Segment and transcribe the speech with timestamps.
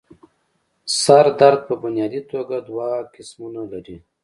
[1.01, 3.97] سر درد پۀ بنيادي توګه دوه قسمونه لري